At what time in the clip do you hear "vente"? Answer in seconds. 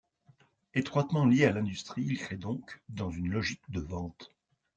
3.81-4.31